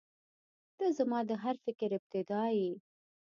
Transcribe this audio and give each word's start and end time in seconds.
•ته 0.77 0.85
زما 0.97 1.19
د 1.29 1.31
هر 1.43 1.55
فکر 1.65 1.89
ابتدا 1.99 2.43
یې. 2.59 2.71